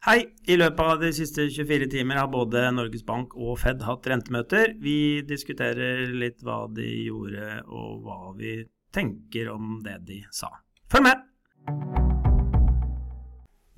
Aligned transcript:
Hei! 0.00 0.22
I 0.48 0.54
løpet 0.56 0.80
av 0.80 1.02
de 1.02 1.10
siste 1.12 1.44
24 1.52 1.84
timer 1.92 2.16
har 2.22 2.28
både 2.32 2.62
Norges 2.72 3.02
Bank 3.04 3.34
og 3.36 3.58
Fed 3.60 3.82
hatt 3.84 4.06
rentemøter. 4.08 4.72
Vi 4.80 5.20
diskuterer 5.28 6.06
litt 6.22 6.40
hva 6.40 6.62
de 6.72 6.86
gjorde 7.04 7.58
og 7.66 8.06
hva 8.06 8.32
vi 8.38 8.54
tenker 8.96 9.52
om 9.52 9.76
det 9.84 9.98
de 10.08 10.22
sa. 10.32 10.48
Følg 10.88 11.04
med! 11.04 11.20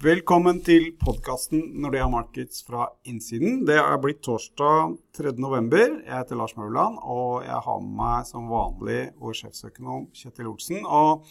Velkommen 0.07 0.63
til 0.63 0.93
podkasten 1.03 1.67
Nordea 1.83 2.07
Markets 2.15 2.63
fra 2.71 2.87
innsiden. 3.03 3.65
Det 3.67 3.83
er 3.83 3.99
blitt 3.99 4.23
torsdag 4.23 4.95
3.11. 5.19 6.05
Jeg 6.07 6.17
heter 6.21 6.39
Lars 6.39 6.55
Mauland, 6.55 7.03
og 7.03 7.43
jeg 7.49 7.65
har 7.67 7.83
med 7.83 7.97
meg 7.99 8.31
som 8.31 8.47
vanlig 8.47 9.09
vår 9.19 9.41
sjefsøkonom 9.43 10.13
Kjetil 10.15 10.55
Olsen. 10.55 10.87
Og 10.87 11.27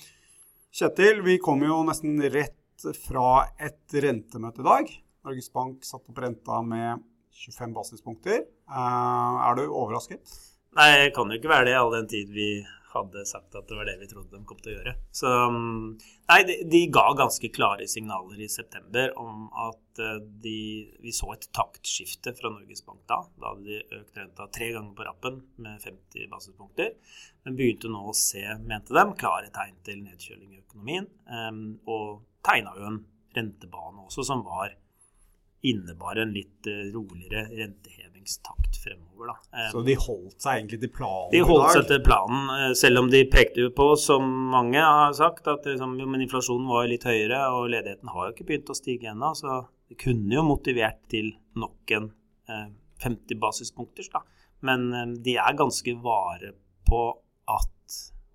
Kjetil, 0.76 1.24
vi 1.24 1.40
kommer 1.40 1.72
jo 1.72 1.86
nesten 1.88 2.20
rett 2.28 2.58
fra 2.98 3.46
et 3.62 3.96
rentemøte 4.06 4.64
i 4.64 4.68
dag. 4.68 4.92
Norges 5.28 5.52
Bank 5.54 5.86
satte 5.86 6.12
opp 6.12 6.22
renta 6.24 6.62
med 6.66 7.04
25 7.46 7.74
basispunkter. 7.76 8.46
Uh, 8.70 9.42
er 9.48 9.58
du 9.60 9.66
overrasket? 9.70 10.38
Nei, 10.78 10.88
jeg 11.06 11.16
kan 11.16 11.32
jo 11.32 11.40
ikke 11.40 11.52
være 11.52 11.68
det 11.68 11.80
all 11.80 11.92
den 11.94 12.08
tid 12.12 12.32
vi 12.32 12.52
hadde 12.92 13.24
sagt 13.28 13.56
at 13.56 13.68
det 13.70 13.76
var 13.78 13.88
det 13.88 13.98
vi 14.02 14.08
trodde 14.10 14.36
de 14.36 14.46
kom 14.48 14.60
til 14.62 14.74
å 14.74 14.76
gjøre. 14.78 14.94
Så 15.16 15.30
mm, 15.52 15.84
Nei, 16.32 16.40
de, 16.48 16.56
de 16.72 16.82
ga 16.94 17.06
ganske 17.18 17.52
klare 17.54 17.88
signaler 17.92 18.40
i 18.44 18.50
september 18.52 19.14
om 19.20 19.48
at 19.68 20.02
eh, 20.02 20.20
de, 20.44 20.58
vi 21.04 21.14
så 21.16 21.32
et 21.34 21.48
taktskifte 21.56 22.34
fra 22.38 22.52
Norges 22.54 22.84
Bank 22.88 23.04
da. 23.12 23.22
Da 23.40 23.54
hadde 23.54 23.68
de 23.68 24.00
økt 24.00 24.20
renta 24.20 24.48
tre 24.54 24.72
ganger 24.76 24.96
på 24.98 25.08
rappen 25.08 25.40
med 25.64 25.84
50 25.84 26.32
basispunkter. 26.32 26.94
Men 27.46 27.60
begynte 27.60 27.92
nå 27.92 28.04
å 28.12 28.18
se, 28.18 28.44
mente 28.64 28.96
de, 28.96 29.06
klare 29.20 29.52
tegn 29.56 29.80
til 29.88 30.04
nedkjøling 30.06 30.56
i 30.56 30.62
økonomien. 30.64 31.08
Um, 31.28 31.64
og 31.90 32.22
tegna 32.46 32.76
jo 32.78 32.88
en 32.90 33.02
rentebane 33.36 34.06
også 34.08 34.26
som 34.28 34.44
var 34.46 34.74
innebar 35.62 36.18
en 36.18 36.34
litt 36.34 36.68
eh, 36.68 36.88
roligere 36.94 37.46
rentehevingstakt 37.54 38.80
fremover. 38.84 39.32
Da. 39.32 39.68
Så 39.72 39.84
de 39.86 39.96
holdt 40.00 40.42
seg 40.42 40.58
egentlig 40.58 40.80
til 40.82 40.92
planen 40.96 41.30
de 41.36 41.44
holdt 41.46 41.76
seg 41.76 41.86
til 41.92 42.02
planen, 42.06 42.50
eh, 42.56 42.74
selv 42.78 43.04
om 43.04 43.12
de 43.14 43.22
pekte 43.30 43.68
jo 43.68 43.74
på, 43.78 43.92
som 44.02 44.26
mange 44.54 44.82
har 44.82 45.14
sagt, 45.18 45.46
at 45.52 45.68
liksom, 45.70 46.00
jo, 46.02 46.10
inflasjonen 46.18 46.70
var 46.72 46.90
litt 46.90 47.06
høyere, 47.08 47.44
og 47.54 47.70
ledigheten 47.74 48.12
har 48.14 48.28
jo 48.28 48.36
ikke 48.36 48.48
begynt 48.50 48.74
å 48.74 48.78
stige 48.78 49.14
ennå. 49.14 49.34
Så 49.38 49.62
det 49.92 50.00
kunne 50.02 50.34
jo 50.34 50.46
motivert 50.48 51.02
til 51.14 51.34
nok 51.60 51.94
en 51.98 52.10
eh, 52.50 52.70
50 53.04 53.40
basispunkters. 53.42 54.10
Da. 54.14 54.24
Men 54.66 54.90
eh, 54.94 55.14
de 55.26 55.38
er 55.42 55.60
ganske 55.60 55.96
vare 56.02 56.56
på 56.88 57.06
at 57.52 57.70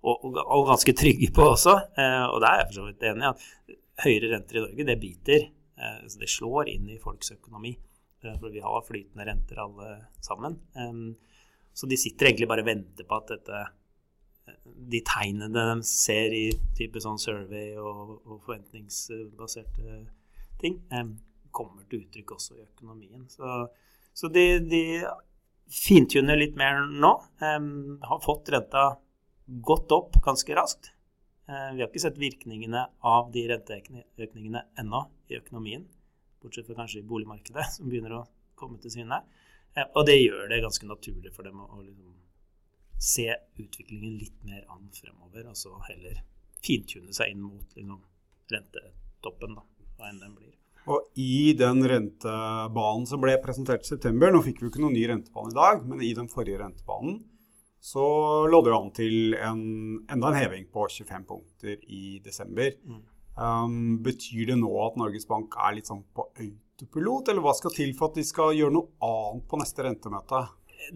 og, 0.07 0.21
og, 0.23 0.37
og, 0.37 0.67
ganske 0.69 0.93
trygge 0.95 1.31
på 1.35 1.43
også, 1.55 1.73
eh, 1.99 2.23
og 2.29 2.39
det 2.39 2.49
er 2.49 2.59
jeg 2.61 2.67
for 2.69 2.77
så 2.77 2.83
vidt 2.85 3.05
enig 3.09 3.25
i, 3.25 3.31
at 3.33 3.77
høyere 4.03 4.31
renter 4.33 4.59
i 4.59 4.63
Norge, 4.63 4.85
det 4.87 4.99
biter. 5.01 5.47
Eh, 5.77 6.07
så 6.09 6.21
det 6.21 6.29
slår 6.31 6.69
inn 6.73 6.89
i 6.89 6.99
folks 7.01 7.31
økonomi. 7.35 7.73
Eh, 8.23 8.37
for 8.39 8.53
vi 8.53 8.63
har 8.63 8.85
flytende 8.85 9.25
renter 9.27 9.61
alle 9.63 9.89
sammen. 10.25 10.59
Så 11.77 11.85
de 11.85 11.97
sitter 11.97 12.31
egentlig 12.31 12.49
bare 12.49 12.63
og 12.65 12.71
venter 12.71 13.05
på 13.05 13.19
at 13.19 13.33
dette 13.35 13.61
eh, 13.61 14.57
de 14.93 15.01
tegnene 15.05 15.65
de 15.71 15.85
ser 15.85 16.33
i 16.33 16.45
type 16.77 17.01
sånn 17.03 17.19
survey 17.21 17.75
og, 17.77 18.17
og 18.25 18.41
forventningsbaserte 18.45 19.97
ting, 20.61 20.79
kommer 21.53 21.85
til 21.89 22.05
uttrykk 22.05 22.31
også 22.37 22.55
i 22.57 22.63
økonomien. 22.63 23.25
Så, 23.29 23.67
så 24.15 24.29
de, 24.33 24.45
de 24.65 24.81
fintuner 25.69 26.39
litt 26.39 26.55
mer 26.57 26.85
nå. 26.87 27.11
har 27.41 28.23
fått 28.23 28.49
renta 28.53 28.87
gått 29.47 29.91
opp 29.95 30.17
ganske 30.23 30.55
raskt. 30.57 30.91
Eh, 31.47 31.69
vi 31.75 31.81
har 31.81 31.87
ikke 31.87 32.03
sett 32.03 32.17
virkningene 32.19 32.81
av 33.07 33.29
de 33.31 33.45
renteøkningene 33.47 34.65
ennå 34.81 34.99
i 35.31 35.37
økonomien. 35.39 35.85
Bortsett 36.43 36.67
fra 36.67 36.75
kanskje 36.81 36.99
i 36.99 37.07
boligmarkedet, 37.07 37.69
som 37.77 37.87
begynner 37.87 38.17
å 38.19 38.25
komme 38.59 38.81
til 38.83 38.91
syne. 38.97 39.21
Eh, 39.73 39.87
og 39.93 40.09
det 40.09 40.17
gjør 40.19 40.51
det 40.51 40.63
ganske 40.65 40.89
naturlig 40.89 41.31
for 41.35 41.47
dem 41.47 41.61
å 41.63 41.79
liksom 41.79 42.15
se 42.99 43.29
utviklingen 43.61 44.17
litt 44.19 44.43
mer 44.43 44.65
an 44.73 44.89
fremover. 44.91 45.47
Og 45.47 45.55
så 45.55 45.71
heller 45.87 46.19
fintune 46.65 47.15
seg 47.15 47.31
inn 47.31 47.45
mot 47.45 47.79
liksom, 47.79 48.03
rentetoppen, 48.51 49.55
da, 49.55 49.63
hva 49.95 50.11
enn 50.11 50.19
den 50.25 50.35
blir. 50.35 50.51
Og 50.87 51.19
i 51.19 51.51
den 51.59 51.79
rentebanen 51.83 53.07
som 53.07 53.23
ble 53.23 53.33
presentert 53.43 53.83
i 53.83 53.89
september, 53.89 54.31
nå 54.31 54.43
fikk 54.43 54.59
vi 54.59 54.67
jo 54.67 54.71
ikke 54.71 54.83
noen 54.83 54.95
ny 54.95 55.07
rentebane 55.11 55.51
i 55.51 55.57
dag, 55.57 55.81
men 55.87 56.03
i 56.03 56.13
den 56.15 56.29
forrige 56.31 56.59
rentebanen 56.61 57.21
så 57.87 58.03
lå 58.51 58.59
det 58.63 58.71
jo 58.73 58.77
an 58.81 58.89
til 58.95 59.35
en, 59.39 59.61
enda 60.11 60.31
en 60.31 60.37
heving 60.37 60.65
på 60.73 60.87
25 60.91 61.27
punkter 61.29 61.77
i 61.87 62.17
desember. 62.23 62.73
Mm. 62.83 63.03
Um, 63.37 63.75
betyr 64.03 64.49
det 64.49 64.57
nå 64.59 64.71
at 64.83 64.97
Norges 64.99 65.27
Bank 65.29 65.55
er 65.61 65.77
litt 65.77 65.87
sånn 65.87 66.01
på 66.15 66.25
autopilot, 66.33 67.31
eller 67.31 67.45
hva 67.45 67.53
skal 67.55 67.75
til 67.75 67.93
for 67.95 68.09
at 68.09 68.19
de 68.19 68.25
skal 68.27 68.55
gjøre 68.57 68.75
noe 68.75 68.91
annet 69.07 69.45
på 69.47 69.61
neste 69.61 69.85
rentemøte? 69.87 70.41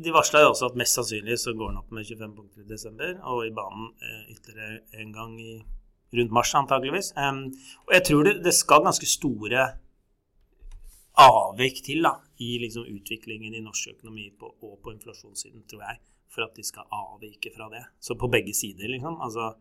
De 0.02 0.14
varsla 0.16 0.44
jo 0.44 0.52
også 0.52 0.72
at 0.72 0.82
mest 0.82 1.00
sannsynlig 1.00 1.40
så 1.40 1.56
går 1.56 1.72
den 1.72 1.80
opp 1.80 1.96
med 1.96 2.10
25 2.10 2.36
punkter 2.42 2.66
i 2.66 2.70
desember, 2.74 3.16
og 3.30 3.46
i 3.46 3.56
banen 3.56 3.88
eh, 4.02 4.36
ytterligere 4.36 5.02
en 5.06 5.16
gang 5.16 5.40
i, 5.40 5.58
rundt 6.20 6.36
mars 6.42 6.52
antageligvis. 6.60 7.14
Um, 7.16 7.46
og 7.88 7.96
jeg 7.96 8.08
tror 8.10 8.28
det, 8.28 8.38
det, 8.44 8.58
skal 8.58 8.84
ganske 8.84 9.08
store 9.08 9.70
avvik 11.22 11.84
til 11.88 12.04
da, 12.04 12.18
i 12.44 12.58
liksom, 12.66 12.90
utviklingen 13.00 13.56
i 13.56 13.64
norsk 13.64 13.94
økonomi 13.96 14.32
på, 14.36 14.58
og 14.60 14.80
på 14.84 14.98
inflasjonssiden, 14.98 15.70
tror 15.72 15.88
jeg 15.88 16.02
for 16.32 16.46
at 16.46 16.56
de 16.56 16.64
skal 16.64 16.88
avvike 16.96 17.52
fra 17.56 17.70
det. 17.70 17.84
Så 18.00 18.16
på 18.16 18.30
begge 18.32 18.54
sider, 18.56 18.88
liksom. 18.92 19.20
Altså, 19.22 19.52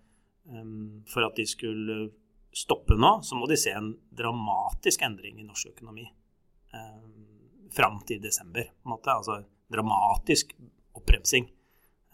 um, 0.47 1.03
for 1.11 1.27
at 1.27 1.37
de 1.37 1.47
skulle 1.49 2.01
stoppe 2.53 2.97
nå, 2.99 3.21
så 3.23 3.39
må 3.39 3.49
de 3.51 3.59
se 3.59 3.75
en 3.75 3.93
dramatisk 4.17 5.03
endring 5.07 5.41
i 5.41 5.47
norsk 5.47 5.73
økonomi 5.75 6.07
um, 6.75 7.27
fram 7.75 8.01
til 8.07 8.23
desember. 8.23 8.71
på 8.71 8.89
en 8.89 8.95
måte. 8.95 9.15
Altså 9.15 9.43
dramatisk 9.71 10.55
oppbremsing. 10.99 11.51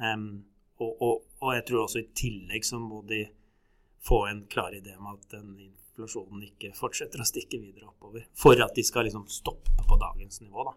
Um, 0.00 0.44
og, 0.78 1.02
og, 1.02 1.22
og, 1.40 1.54
jeg 1.56 1.64
tror 1.68 1.86
også 1.86 2.02
i 2.02 2.10
tillegg 2.16 2.64
så 2.68 2.80
må 2.80 3.00
de 3.08 3.22
få 4.04 4.26
en 4.28 4.44
klar 4.52 4.74
idé 4.76 4.92
om 4.98 5.08
at 5.14 5.24
den 5.32 5.54
inflasjonen 5.56 6.44
ikke 6.44 6.74
fortsetter 6.76 7.22
å 7.22 7.28
stikke 7.28 7.60
videre 7.60 7.88
oppover. 7.88 8.26
For 8.36 8.60
at 8.60 8.76
de 8.76 8.84
skal 8.84 9.08
liksom 9.08 9.24
stoppe 9.32 9.72
på 9.88 10.00
dagens 10.00 10.42
nivå. 10.44 10.68
da. 10.68 10.76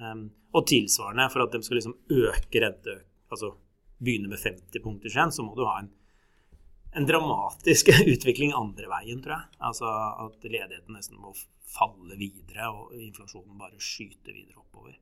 Um, 0.00 0.28
og 0.56 0.66
tilsvarende, 0.68 1.28
for 1.32 1.44
at 1.44 1.52
de 1.52 1.62
skal 1.64 1.80
liksom 1.80 1.96
øke 2.08 2.64
renteøkningen 2.64 3.09
altså 3.30 3.54
begynne 4.00 4.30
med 4.32 4.40
50 4.40 4.82
punkter 4.84 5.12
sen, 5.12 5.32
så 5.32 5.44
må 5.44 5.54
du 5.56 5.64
ha 5.68 5.78
en, 5.82 5.90
en 6.96 7.06
dramatisk 7.08 7.92
utvikling 8.14 8.54
andre 8.56 8.88
veien, 8.90 9.20
tror 9.24 9.36
jeg. 9.36 9.60
Altså 9.70 9.90
at 10.26 10.48
ledigheten 10.48 10.96
nesten 10.96 11.20
må 11.20 11.34
falle 11.70 12.16
videre, 12.18 12.70
og 12.72 12.96
inflasjonen 12.98 13.60
bare 13.60 13.78
skyte 13.82 14.34
videre 14.34 14.62
oppover. 14.62 14.96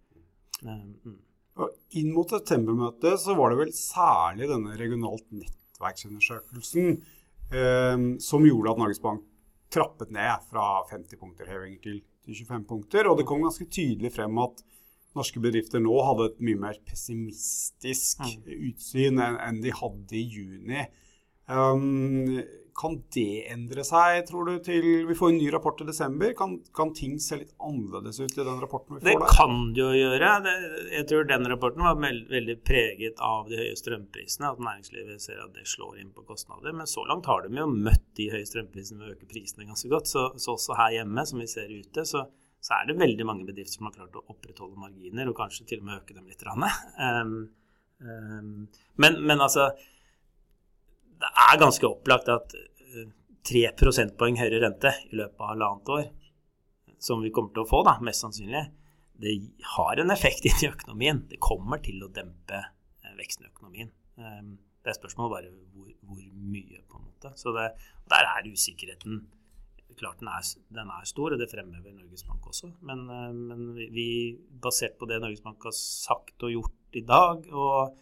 Mm. 0.66 1.16
Og 1.59 1.99
inn 1.99 2.11
mot 2.15 2.31
septembermøtet 2.31 3.19
så 3.22 3.34
var 3.39 3.53
det 3.53 3.62
vel 3.62 3.72
særlig 3.75 4.50
denne 4.50 4.77
regionalt 4.78 5.27
nettverksundersøkelsen 5.34 6.93
eh, 7.55 8.05
som 8.22 8.47
gjorde 8.47 8.75
at 8.75 8.83
Norges 8.83 9.03
Bank 9.03 9.25
trappet 9.72 10.12
ned 10.15 10.47
fra 10.49 10.84
50 10.91 11.21
punkter 11.21 11.49
heving 11.50 11.77
til 11.83 12.00
25 12.27 12.66
punkter. 12.69 13.09
Og 13.09 13.19
det 13.19 13.27
kom 13.28 13.43
ganske 13.45 13.66
tydelig 13.69 14.15
frem 14.16 14.39
at 14.43 14.62
norske 15.19 15.43
bedrifter 15.43 15.83
nå 15.83 15.99
hadde 16.06 16.31
et 16.31 16.41
mye 16.49 16.62
mer 16.69 16.81
pessimistisk 16.89 18.25
mm. 18.25 18.49
utsyn 18.71 19.21
enn 19.25 19.61
de 19.65 19.75
hadde 19.75 20.19
i 20.19 20.25
juni. 20.25 20.87
Um, 21.49 22.43
kan 22.79 22.95
det 23.15 23.49
endre 23.51 23.83
seg, 23.87 24.21
tror 24.28 24.47
du, 24.47 24.53
til 24.62 24.84
vi 25.09 25.15
får 25.19 25.33
en 25.33 25.39
ny 25.41 25.49
rapport 25.51 25.81
i 25.83 25.87
desember? 25.89 26.31
Kan, 26.39 26.59
kan 26.77 26.93
ting 26.95 27.17
se 27.23 27.41
litt 27.41 27.55
annerledes 27.65 28.21
ut 28.21 28.37
i 28.37 28.45
den 28.45 28.61
rapporten 28.62 28.95
vi 28.95 29.01
får 29.01 29.09
det 29.09 29.15
der? 29.25 29.33
Kan 29.34 29.57
det 29.75 29.83
jo 29.83 29.89
gjøre. 29.97 30.31
Det, 30.45 30.55
jeg 30.93 31.09
tror 31.11 31.27
den 31.27 31.49
rapporten 31.51 31.87
var 31.89 31.99
veldig 31.99 32.59
preget 32.69 33.23
av 33.25 33.49
de 33.51 33.59
høye 33.59 33.75
strømprisene. 33.81 34.53
At 34.53 34.62
næringslivet 34.62 35.25
ser 35.25 35.41
at 35.43 35.57
det 35.57 35.67
slår 35.67 35.99
inn 36.05 36.12
på 36.15 36.27
kostnader. 36.28 36.77
Men 36.77 36.91
så 36.91 37.03
langt 37.09 37.27
har 37.31 37.43
de 37.49 37.59
jo 37.59 37.67
møtt 37.73 38.07
de 38.21 38.28
høye 38.37 38.47
strømprisene 38.47 39.01
med 39.01 39.09
å 39.09 39.17
øke 39.17 39.31
prisene 39.33 39.67
ganske 39.67 39.91
godt. 39.91 40.12
Så, 40.12 40.28
så 40.39 40.55
også 40.55 40.78
her 40.78 41.01
hjemme, 41.01 41.27
som 41.27 41.42
vi 41.42 41.51
ser 41.51 41.72
ute, 41.75 42.07
så 42.07 42.28
så 42.60 42.75
er 42.75 42.89
det 42.89 42.99
veldig 42.99 43.27
mange 43.27 43.47
bedrifter 43.49 43.78
som 43.78 43.89
har 43.89 43.95
klart 43.95 44.16
å 44.19 44.25
opprettholde 44.33 44.81
marginer, 44.81 45.31
og 45.31 45.37
kanskje 45.39 45.66
til 45.69 45.83
og 45.83 45.89
med 45.89 46.01
øke 46.01 46.16
dem 46.16 46.27
litt. 46.27 46.43
Um, 46.45 47.37
um, 48.03 48.66
men, 48.99 49.21
men, 49.22 49.41
altså 49.41 49.71
Det 51.19 51.31
er 51.47 51.60
ganske 51.60 51.87
opplagt 51.87 52.31
at 52.33 52.57
3 53.49 53.63
eh, 53.65 53.77
prosentpoeng 53.78 54.39
høyere 54.41 54.63
rente 54.66 54.93
i 55.09 55.19
løpet 55.19 55.41
av 55.41 55.53
halvannet 55.55 55.95
år, 55.95 56.10
som 57.03 57.22
vi 57.22 57.33
kommer 57.34 57.55
til 57.55 57.65
å 57.65 57.71
få, 57.71 57.84
da, 57.87 57.97
mest 58.05 58.27
sannsynlig, 58.27 58.65
det 59.19 59.34
har 59.75 59.99
en 59.99 60.15
effekt 60.15 60.47
inn 60.47 60.61
i 60.63 60.71
økonomien. 60.71 61.25
Det 61.31 61.41
kommer 61.43 61.83
til 61.83 62.03
å 62.07 62.11
dempe 62.15 62.59
eh, 62.59 63.15
veksten 63.19 63.47
i 63.47 63.51
økonomien. 63.51 63.91
Um, 64.19 64.57
det 64.83 64.93
er 64.93 64.99
spørsmålet 64.99 65.34
bare 65.34 65.51
hvor, 65.75 65.91
hvor, 66.07 66.21
mye, 66.53 66.83
på 66.91 67.01
en 67.01 67.07
måte. 67.07 67.33
Så 67.39 67.54
det, 67.54 67.71
der 68.11 68.31
er 68.31 68.47
usikkerheten 68.51 69.25
klart 70.00 70.22
den 70.22 70.30
er, 70.33 70.45
den 70.74 70.92
er, 70.95 71.06
stor, 71.09 71.34
og 71.34 71.41
det 71.41 71.50
fremhever 71.50 71.95
Norges 71.95 72.24
Bank 72.28 72.47
også. 72.50 72.71
Men, 72.89 73.04
eh, 73.12 73.33
men, 73.34 73.66
vi, 73.77 74.09
basert 74.62 74.98
på 74.98 75.09
det 75.10 75.21
Norges 75.22 75.45
Bank 75.45 75.66
har 75.68 75.77
sagt 75.77 76.47
og 76.47 76.54
gjort 76.54 76.98
i 76.98 77.04
dag, 77.06 77.45
og 77.53 77.98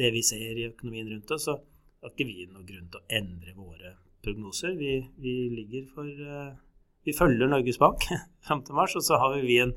det 0.00 0.12
vi 0.14 0.24
ser 0.24 0.58
i 0.58 0.68
økonomien 0.70 1.10
rundt 1.12 1.34
oss, 1.36 1.48
så 1.48 1.58
har 2.00 2.14
ikke 2.14 2.28
vi 2.28 2.48
noen 2.48 2.66
grunn 2.68 2.88
til 2.90 3.02
å 3.02 3.08
endre 3.20 3.54
våre 3.58 3.94
prognoser. 4.24 4.76
Vi, 4.78 4.94
vi 5.20 5.34
ligger 5.52 5.88
for 5.92 6.08
uh, 6.08 6.54
vi 7.04 7.12
følger 7.16 7.48
Norges 7.48 7.78
Bank 7.80 8.04
fram 8.46 8.64
til 8.64 8.76
mars, 8.76 8.96
og 8.96 9.04
så 9.04 9.18
har 9.20 9.36
vi 9.40 9.58
en 9.60 9.74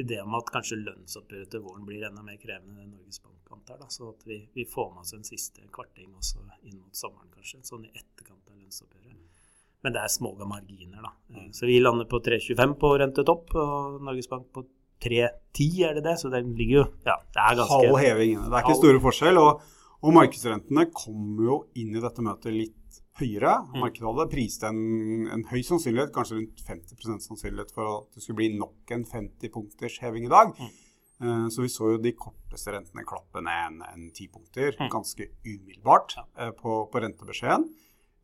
idé 0.00 0.20
om 0.22 0.34
at 0.38 0.50
kanskje 0.52 0.80
lønnsoppgjøret 0.80 1.50
til 1.52 1.62
våren 1.64 1.84
blir 1.86 2.04
enda 2.08 2.24
mer 2.24 2.38
krevende 2.40 2.82
enn 2.82 2.94
Norges 2.96 3.20
Bank 3.22 3.52
antar. 3.54 3.78
Da, 3.80 3.88
så 3.92 4.10
at 4.10 4.24
vi, 4.26 4.40
vi, 4.54 4.64
får 4.68 4.90
med 4.94 5.04
oss 5.04 5.14
en 5.14 5.26
siste 5.26 5.66
kvarting 5.74 6.14
også 6.16 6.42
inn 6.62 6.80
mot 6.80 6.96
sommeren, 6.96 7.30
kanskje. 7.34 7.62
Sånn 7.68 7.86
i 7.86 7.92
etterkant 7.92 8.48
av 8.50 8.58
lønnsoppgjøret. 8.58 9.42
Men 9.84 9.94
det 9.96 10.00
er 10.00 10.12
små 10.12 10.32
marginer, 10.48 11.04
da. 11.04 11.12
Mm. 11.34 11.50
Så 11.52 11.68
vi 11.68 11.76
lander 11.82 12.08
på 12.08 12.22
3,25 12.24 12.74
på 12.80 12.94
rentetopp, 13.02 13.54
og 13.60 14.00
Norges 14.04 14.30
Bank 14.30 14.48
på 14.54 14.64
3,10 15.04 15.82
er 15.84 15.98
det 15.98 16.04
det. 16.06 16.18
Så 16.22 16.30
det 16.32 16.44
ligger 16.46 16.78
jo 16.80 16.84
Ja, 17.04 17.18
det 17.20 17.42
er 17.42 17.58
ganske 17.60 17.80
Halv 17.82 17.98
heving. 18.00 18.38
Det 18.40 18.58
er 18.58 18.64
ikke 18.64 18.78
store 18.80 19.02
forskjell. 19.04 19.40
Og, 19.42 19.60
og 20.04 20.16
markedsrentene 20.16 20.88
kommer 20.96 21.50
jo 21.50 21.58
inn 21.80 21.92
i 21.92 22.02
dette 22.02 22.24
møtet 22.24 22.56
litt 22.56 22.80
høyere. 23.20 23.58
Mm. 23.68 23.76
Markedet 23.82 24.08
hadde 24.08 24.30
prist 24.32 24.64
en, 24.66 24.80
en, 25.30 25.44
høy 25.50 25.60
sannsynlighet, 25.66 26.12
kanskje 26.14 26.40
rundt 26.40 26.64
50% 26.66 27.28
sannsynlighet 27.28 27.74
for 27.74 27.90
at 27.90 28.16
det 28.16 28.24
skulle 28.24 28.40
bli 28.40 28.50
nok 28.56 28.94
en 28.96 29.04
50-punkters 29.06 30.00
heving 30.02 30.26
i 30.28 30.32
dag. 30.32 30.54
Mm. 30.58 30.72
Uh, 31.24 31.46
så 31.52 31.62
vi 31.62 31.70
så 31.70 31.92
jo 31.92 32.00
de 32.02 32.10
korteste 32.18 32.72
rentene 32.74 33.04
klappe 33.06 33.42
ned 33.44 33.68
en, 33.68 33.82
en 33.86 34.08
10 34.10 34.32
punkter 34.32 34.74
mm. 34.80 34.88
ganske 34.90 35.28
umiddelbart 35.44 36.16
uh, 36.18 36.50
på, 36.58 36.80
på, 36.90 37.02
rentebeskjeden. 37.04 37.68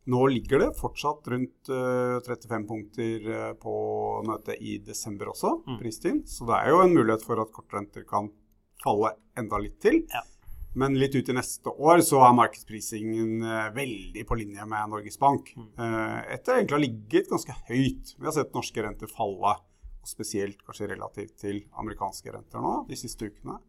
Nå 0.09 0.21
ligger 0.33 0.63
det 0.63 0.71
fortsatt 0.79 1.27
rundt 1.29 1.69
uh, 1.69 2.17
eh, 2.17 2.25
35 2.25 2.67
punkter 2.69 3.27
på 3.61 3.73
møtet 4.25 4.57
i 4.57 4.79
desember 4.81 5.29
også, 5.33 5.59
mm. 5.67 5.77
pristid. 5.81 6.23
Så 6.29 6.47
det 6.49 6.57
er 6.57 6.73
jo 6.73 6.81
en 6.81 6.95
mulighet 6.95 7.25
for 7.27 7.41
at 7.43 7.53
kortrenter 7.53 8.07
kan 8.09 8.31
falle 8.81 9.13
enda 9.37 9.59
litt 9.61 9.77
til. 9.83 10.01
Ja. 10.09 10.23
Men 10.73 10.95
litt 10.95 11.15
ut 11.15 11.29
i 11.29 11.35
neste 11.35 11.71
år 11.83 11.99
så 12.05 12.21
er 12.23 12.35
markedsprisingen 12.37 13.41
eh, 13.43 13.71
veldig 13.75 14.23
på 14.27 14.37
linje 14.39 14.65
med 14.71 14.93
Norges 14.93 15.19
Bank. 15.19 15.51
Mm. 15.57 15.71
Eh, 15.75 16.19
etter 16.37 16.57
egentlig 16.57 16.77
å 16.77 16.79
ha 16.79 16.85
ligget 16.85 17.31
ganske 17.31 17.55
høyt. 17.67 18.13
Vi 18.15 18.27
har 18.27 18.35
sett 18.37 18.55
norske 18.55 18.85
renter 18.85 19.11
falle, 19.11 19.57
og 20.01 20.09
spesielt 20.09 20.63
kanskje 20.65 20.93
relativt 20.93 21.35
til 21.43 21.59
amerikanske 21.81 22.31
renter 22.33 22.63
nå 22.63 22.85
de 22.87 22.99
siste 22.99 23.27
ukene. 23.27 23.59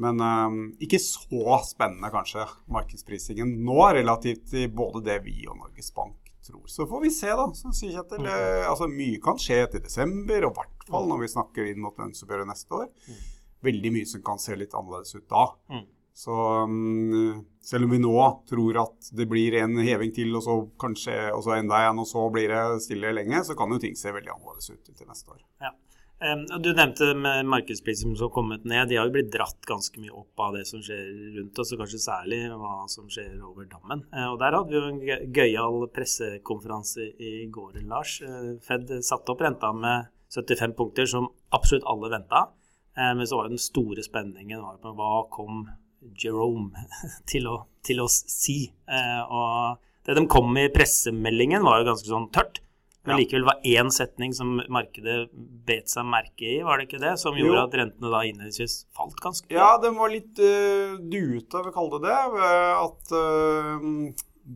Men 0.00 0.20
um, 0.20 0.60
ikke 0.80 1.00
så 1.02 1.58
spennende, 1.66 2.08
kanskje, 2.12 2.46
markedsprisingen 2.72 3.50
nå 3.66 3.80
relativt 3.98 4.46
til 4.52 4.70
både 4.72 5.02
det 5.10 5.18
vi 5.26 5.42
og 5.48 5.58
Norges 5.60 5.92
Bank 5.96 6.30
tror. 6.46 6.64
Så 6.66 6.86
får 6.88 7.00
vi 7.04 7.10
se, 7.10 7.28
da. 7.28 7.46
som 7.54 7.74
sier 7.76 7.98
Kjetil. 7.98 8.24
Mm. 8.24 8.66
Altså, 8.70 8.88
mye 8.90 9.20
kan 9.22 9.40
skje 9.40 9.60
til 9.74 9.84
desember, 9.84 10.48
og 10.48 10.54
i 10.54 10.60
hvert 10.60 10.90
fall 10.90 11.08
når 11.10 11.24
vi 11.24 11.32
snakker 11.34 11.70
inn 11.70 11.82
mot 11.84 11.98
lønnsoppgjøret 12.00 12.48
neste 12.48 12.82
år. 12.82 12.90
Mm. 13.08 13.24
Veldig 13.70 13.94
mye 13.96 14.08
som 14.08 14.24
kan 14.24 14.40
se 14.40 14.56
litt 14.56 14.76
annerledes 14.76 15.18
ut 15.18 15.26
da. 15.28 15.46
Mm. 15.72 15.88
Så 16.20 16.36
um, 16.64 17.44
selv 17.64 17.86
om 17.86 17.92
vi 17.94 18.00
nå 18.02 18.16
tror 18.48 18.80
at 18.82 19.12
det 19.16 19.28
blir 19.30 19.54
en 19.60 19.78
heving 19.84 20.12
til, 20.16 20.32
og 20.36 20.44
så 20.44 20.56
kanskje 20.80 21.16
og 21.34 21.44
så 21.46 21.54
enda 21.56 21.84
en, 21.86 22.02
og 22.02 22.08
så 22.08 22.26
blir 22.32 22.50
det 22.52 22.82
stille 22.84 23.12
lenge, 23.14 23.44
så 23.46 23.56
kan 23.58 23.72
jo 23.72 23.80
ting 23.82 23.96
se 23.98 24.12
veldig 24.16 24.34
annerledes 24.34 24.72
ut 24.72 24.90
til 24.90 25.08
neste 25.08 25.36
år. 25.36 25.44
Ja. 25.62 25.72
Du 26.20 26.68
nevnte 26.76 27.14
med 27.16 27.46
markedspriser 27.48 28.04
som 28.04 28.26
har 28.26 28.32
kommet 28.34 28.64
ned. 28.68 28.90
De 28.90 28.98
har 29.00 29.08
jo 29.08 29.14
blitt 29.14 29.30
dratt 29.32 29.64
ganske 29.68 30.02
mye 30.02 30.12
opp 30.12 30.42
av 30.44 30.58
det 30.58 30.66
som 30.68 30.82
skjer 30.84 31.06
rundt 31.38 31.60
oss, 31.62 31.72
og 31.72 31.80
kanskje 31.80 32.02
særlig 32.02 32.40
hva 32.52 32.74
som 32.92 33.08
skjer 33.08 33.38
over 33.40 33.68
dammen. 33.70 34.04
Uh, 34.12 34.26
og 34.34 34.38
Der 34.42 34.56
hadde 34.58 34.74
vi 34.74 34.76
jo 34.76 34.90
en 34.90 35.32
gøyal 35.38 35.88
pressekonferanse 35.96 37.08
i 37.16 37.34
går, 37.52 37.80
Lars. 37.88 38.18
Uh, 38.20 38.56
Fed 38.66 38.92
satte 39.06 39.32
opp 39.32 39.44
renta 39.46 39.72
med 39.72 40.10
75 40.36 40.76
punkter, 40.76 41.08
som 41.08 41.30
absolutt 41.56 41.88
alle 41.88 42.12
venta. 42.12 42.50
Uh, 42.98 43.14
men 43.16 43.24
så 43.24 43.40
var 43.40 43.48
jo 43.48 43.56
den 43.56 43.68
store 43.70 44.04
spenningen 44.04 44.60
var 44.60 44.76
på 44.84 44.92
hva 44.98 45.14
kom 45.32 45.64
Jerome 46.00 46.86
til 47.30 47.48
å, 47.50 47.56
til 47.84 48.02
å 48.02 48.08
si. 48.10 48.62
Eh, 48.88 49.22
og 49.24 49.80
det 50.06 50.16
de 50.16 50.26
kom 50.30 50.50
med 50.52 50.70
i 50.70 50.74
pressemeldingen, 50.74 51.64
var 51.66 51.80
jo 51.80 51.90
ganske 51.92 52.10
sånn 52.10 52.30
tørt. 52.34 52.62
Men 53.08 53.16
likevel 53.16 53.46
var 53.48 53.62
én 53.64 53.88
setning 53.94 54.34
som 54.36 54.58
markedet 54.68 55.30
bet 55.66 55.88
seg 55.88 56.04
merke 56.04 56.44
i, 56.44 56.58
var 56.66 56.78
det 56.78 56.88
ikke 56.88 57.00
det? 57.00 57.14
Som 57.22 57.38
gjorde 57.38 57.56
jo. 57.56 57.62
at 57.62 57.76
rentene 57.80 58.10
da 58.12 58.20
innledningsvis 58.28 58.74
falt 58.96 59.16
ganske 59.24 59.54
Ja, 59.54 59.70
den 59.80 59.96
var 59.96 60.12
litt 60.12 60.36
uh, 60.36 60.98
duete, 61.00 61.62
vi 61.64 61.72
kaller 61.76 62.04
det 62.04 62.10
det. 62.10 62.42
At 62.76 63.14
uh, 63.16 63.88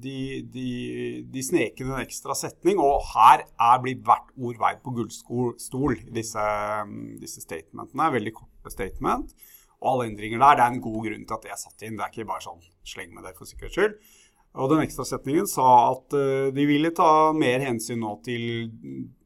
de, 0.04 0.18
de, 0.52 0.68
de 1.30 1.44
snek 1.46 1.80
inn 1.80 1.92
en 1.92 2.02
ekstra 2.02 2.36
setning. 2.36 2.80
Og 2.82 3.04
her 3.14 3.46
er 3.46 3.82
blitt 3.84 4.04
hvert 4.04 4.30
ord 4.36 4.60
veid 4.60 4.84
på 4.84 4.94
gullstol, 4.98 5.98
disse, 6.12 6.46
disse 7.22 7.44
statementene. 7.44 8.12
Veldig 8.18 8.36
korte 8.36 8.74
statement 8.74 9.32
og 9.84 9.90
alle 9.92 10.10
endringer 10.10 10.40
der. 10.40 10.58
Det 10.58 10.64
er 10.64 10.74
en 10.74 10.84
god 10.84 11.00
grunn 11.06 11.26
til 11.28 11.36
at 11.36 11.44
det 11.44 11.52
er 11.52 11.60
satt 11.60 11.84
inn. 11.84 11.98
Det 11.98 12.06
er 12.06 12.12
ikke 12.12 12.28
bare 12.28 12.44
sånn 12.44 12.62
sleng 12.88 13.12
med 13.14 13.26
det 13.26 13.34
for 13.38 13.48
sikkerhets 13.48 13.76
skyld. 13.76 13.98
Og 14.54 14.70
den 14.70 14.84
ekstrasetningen 14.84 15.48
sa 15.50 15.66
at 15.90 16.14
uh, 16.14 16.48
de 16.54 16.64
ville 16.68 16.92
ta 16.94 17.34
mer 17.36 17.62
hensyn 17.64 18.02
nå 18.04 18.16
til 18.26 18.44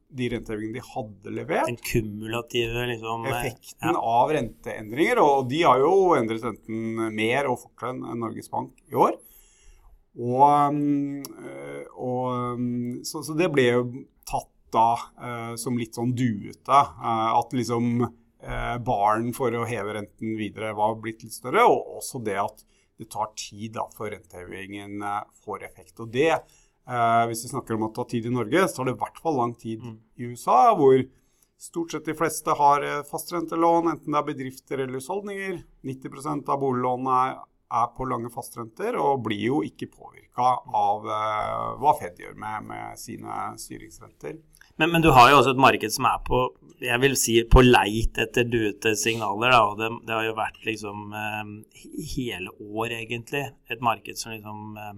de 0.09 0.29
rentehevingene 0.33 0.79
de 0.79 0.85
hadde 0.87 1.33
levert. 1.35 1.67
Den 1.69 1.77
kumulative 1.85 2.87
liksom, 2.89 3.27
eh, 3.29 3.35
Effekten 3.35 3.93
ja. 3.93 4.05
av 4.19 4.31
renteendringer. 4.33 5.21
Og 5.21 5.49
de 5.51 5.63
har 5.67 5.83
jo 5.83 5.91
endret 6.17 6.47
renten 6.47 7.11
mer 7.13 7.49
og 7.51 7.59
fortere 7.61 7.93
enn 7.93 8.23
Norges 8.23 8.49
Bank 8.49 8.73
i 8.89 8.97
år. 8.97 9.19
Og, 10.19 10.73
mm, 10.73 11.27
og 11.93 13.05
så, 13.05 13.21
så, 13.21 13.35
det 13.37 13.51
ble 13.53 13.67
jo 13.69 13.83
tatt 14.27 14.49
da 14.73 15.53
som 15.61 15.77
litt 15.77 15.95
sånn 15.97 16.15
duete. 16.17 16.81
At 17.37 17.53
liksom 17.53 18.01
eh, 18.41 18.77
baren 18.85 19.31
for 19.35 19.53
å 19.55 19.67
heve 19.67 19.95
renten 19.97 20.35
videre 20.39 20.73
var 20.77 20.97
blitt 21.01 21.23
litt 21.25 21.35
større, 21.35 21.65
og 21.67 21.99
også 21.99 22.21
det 22.25 22.37
at 22.41 22.65
det 22.99 23.07
tar 23.13 23.31
tid 23.39 23.77
da, 23.77 23.85
for 23.95 24.11
rentehevingen 24.11 25.01
eh, 25.01 25.21
får 25.45 25.63
effekt. 25.69 25.95
Og 26.03 26.11
det, 26.13 26.33
eh, 26.35 27.23
hvis 27.29 27.45
vi 27.45 27.53
snakker 27.53 27.77
om 27.77 27.87
å 27.87 27.93
ta 27.95 28.05
tid 28.09 28.27
i 28.27 28.33
Norge, 28.33 28.67
så 28.67 28.81
tar 28.81 28.89
det 28.89 28.97
i 28.97 29.01
hvert 29.05 29.23
fall 29.23 29.39
lang 29.39 29.55
tid 29.59 29.85
mm. 29.85 29.95
i 30.19 30.31
USA, 30.33 30.59
hvor 30.75 30.99
stort 31.59 31.91
sett 31.91 32.05
de 32.05 32.15
fleste 32.15 32.55
har 32.55 32.83
eh, 32.87 33.03
fastrentelån, 33.07 33.91
enten 33.91 34.15
det 34.15 34.19
er 34.19 34.27
bedrifter 34.31 34.83
eller 34.83 34.99
husholdninger. 34.99 35.61
90% 35.87 36.51
av 36.51 36.61
boliglånene 36.61 37.17
er, 37.27 37.41
er 37.79 37.89
på 37.95 38.07
lange 38.09 38.31
fastrenter 38.33 38.97
og 38.99 39.25
blir 39.27 39.43
jo 39.49 39.59
ikke 39.67 39.91
påvirka 39.91 40.53
av 40.83 41.07
eh, 41.07 41.65
hva 41.81 41.95
Fed 41.99 42.19
gjør 42.23 42.39
med, 42.39 42.69
med 42.71 43.01
sine 43.01 43.41
styringsrenter. 43.59 44.39
Men, 44.79 44.93
men, 44.93 45.03
du 45.03 45.11
har 45.11 45.29
jo 45.31 45.41
også 45.41 45.53
et 45.55 45.61
marked 45.61 45.93
som 45.93 46.07
er 46.09 46.23
på 46.27 46.47
jeg 46.79 47.01
vil 47.03 47.15
si 47.19 47.33
på 47.43 47.59
leit 47.65 48.15
etter 48.23 48.45
duete 48.47 48.93
signaler. 48.95 49.51
Da, 49.51 49.59
og 49.67 49.79
det, 49.81 49.89
det, 50.07 50.13
har 50.15 50.23
jo 50.29 50.37
vært 50.37 50.61
liksom 50.63 51.11
eh, 51.11 51.49
hele 52.13 52.53
år, 52.55 52.95
egentlig, 53.01 53.41
et 53.67 53.83
marked 53.83 54.15
som 54.15 54.31
liksom 54.31 54.77
eh, 54.79 54.93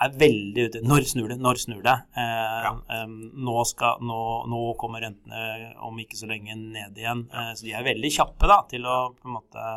er 0.00 0.16
veldig 0.18 0.66
ute 0.66 0.82
Når 0.82 1.06
snur 1.12 1.30
det? 1.30 1.38
Når 1.44 1.60
snur 1.62 1.84
det? 1.84 1.96
Eh, 2.18 2.58
ja. 2.66 2.74
eh, 2.96 3.06
nå, 3.46 3.56
skal, 3.68 4.02
nå, 4.06 4.20
nå, 4.50 4.60
kommer 4.80 5.04
rentene 5.06 5.70
om 5.86 6.02
ikke 6.02 6.18
så 6.18 6.28
lenge 6.30 6.56
ned 6.58 6.98
igjen. 6.98 7.26
Eh, 7.30 7.54
så 7.54 7.68
de 7.68 7.78
er 7.78 7.86
veldig 7.86 8.12
kjappe 8.16 8.50
da, 8.50 8.60
til 8.70 8.88
å 8.88 9.00
på 9.14 9.30
en 9.30 9.38
måte 9.38 9.70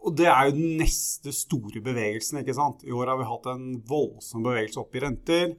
og 0.00 0.14
det 0.16 0.30
er 0.32 0.46
jo 0.48 0.54
den 0.56 0.78
neste 0.80 1.28
store 1.36 1.82
bevegelsen. 1.84 2.38
ikke 2.40 2.54
sant? 2.56 2.86
I 2.88 2.94
år 2.96 3.10
har 3.12 3.18
vi 3.20 3.26
hatt 3.28 3.50
en 3.52 3.64
voldsom 3.84 4.46
bevegelse 4.46 4.80
opp 4.80 4.94
i 4.96 5.02
renter, 5.04 5.50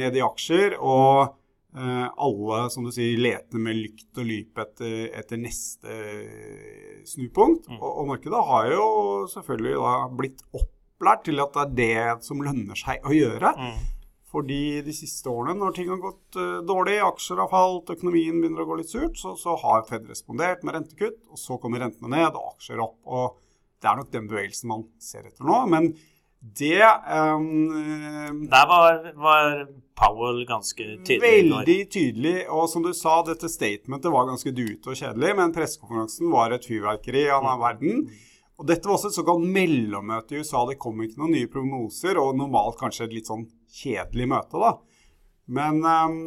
ned 0.00 0.16
i 0.16 0.22
aksjer. 0.24 0.78
og 0.80 1.34
alle 1.72 2.58
som 2.68 2.84
du 2.84 2.90
sier, 2.92 3.16
leter 3.16 3.60
med 3.62 3.78
lykt 3.78 4.18
og 4.20 4.26
lype 4.28 4.60
etter, 4.60 5.06
etter 5.16 5.40
neste 5.40 5.94
snupunkt. 7.08 7.70
Mm. 7.70 7.78
Og, 7.78 7.88
og, 7.88 8.10
markedet 8.10 8.42
har 8.50 8.68
jo 8.74 8.84
selvfølgelig 9.32 9.78
blitt 10.18 10.44
opplært 10.52 11.24
til 11.30 11.40
at 11.40 11.56
det 11.72 11.88
er 11.96 12.12
det 12.12 12.28
som 12.28 12.44
lønner 12.44 12.76
seg 12.76 13.00
å 13.08 13.14
gjøre. 13.16 13.54
Mm. 13.56 13.80
Fordi 14.32 14.80
de 14.84 14.94
siste 14.96 15.28
årene, 15.28 15.58
når 15.60 15.74
ting 15.76 15.90
har 15.92 16.00
gått 16.00 16.38
uh, 16.40 16.62
dårlig, 16.64 16.96
aksjer 17.04 17.42
har 17.42 17.50
falt, 17.52 17.92
økonomien 17.92 18.38
begynner 18.40 18.64
å 18.64 18.68
gå 18.70 18.78
litt 18.80 18.92
surt, 18.92 19.18
så, 19.20 19.34
så, 19.36 19.58
har 19.60 19.84
Fed 19.88 20.08
respondert 20.08 20.64
med 20.64 20.78
rentekutt, 20.78 21.20
og 21.28 21.40
så 21.40 21.58
kommer 21.60 21.84
rentene 21.84 22.14
ned 22.14 22.30
og 22.30 22.54
aksjer 22.54 22.80
opp. 22.80 22.96
og 23.04 23.36
Det 23.76 23.90
er 23.90 24.00
nok 24.00 24.14
den 24.14 24.30
bevegelsen 24.30 24.72
man 24.72 24.86
ser 25.02 25.28
etter 25.28 25.44
nå. 25.44 25.58
men 25.72 25.92
det 26.42 26.82
um, 27.06 28.48
Der 28.50 28.66
var, 28.66 29.12
var, 29.14 29.66
Powell 29.94 30.42
ganske 30.46 30.82
tydelig. 31.06 31.20
Veldig 31.22 31.90
tydelig. 31.92 32.34
Og 32.50 32.66
som 32.70 32.82
du 32.82 32.90
sa, 32.96 33.20
dette 33.26 33.46
statementet 33.52 34.10
var 34.10 34.26
ganske 34.26 34.50
dute 34.56 34.90
og 34.90 34.98
kjedelig, 34.98 35.36
men 35.38 35.54
pressekonferansen 35.54 36.32
var 36.32 36.54
et 36.56 36.66
fyrverkeri 36.66 37.28
av 37.30 37.46
mm. 37.46 37.60
verden. 37.62 38.02
Og 38.58 38.66
dette 38.66 38.88
var 38.88 38.96
også 38.96 39.12
et 39.12 39.18
såkalt 39.20 39.46
mellommøte 39.54 40.34
i 40.34 40.42
USA. 40.42 40.64
Det 40.66 40.80
kom 40.82 40.98
ikke 41.04 41.22
noen 41.22 41.36
nye 41.36 41.50
prognoser, 41.52 42.18
og 42.18 42.34
normalt 42.40 42.80
kanskje 42.80 43.06
et 43.06 43.16
litt 43.20 43.30
sånn 43.30 43.46
kjedelig 43.70 44.28
møte, 44.34 44.58
da. 44.58 44.74
Men, 45.52 45.78
um, 45.82 46.20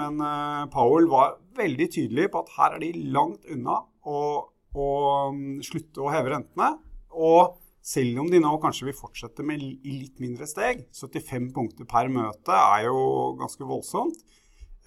men 0.00 0.20
uh, 0.24 0.64
Powell 0.72 1.08
var 1.12 1.38
veldig 1.58 1.92
tydelig 1.92 2.28
på 2.32 2.44
at 2.44 2.52
her 2.56 2.76
er 2.76 2.84
de 2.86 3.06
langt 3.12 3.44
unna 3.52 3.82
å, 4.08 4.18
å 4.72 4.90
um, 5.28 5.58
slutte 5.64 6.04
å 6.04 6.12
heve 6.12 6.32
rentene. 6.36 6.76
Og 7.12 7.58
selv 7.88 8.20
om 8.20 8.28
de 8.28 8.40
nå 8.42 8.50
kanskje 8.60 8.88
vil 8.90 8.96
fortsette 8.96 9.44
med 9.46 9.62
i 9.62 9.94
litt 9.94 10.20
mindre 10.20 10.48
steg, 10.48 10.84
75 10.92 11.50
punkter 11.56 11.88
per 11.88 12.10
møte 12.12 12.52
er 12.52 12.88
jo 12.88 12.98
ganske 13.38 13.64
voldsomt, 13.64 14.18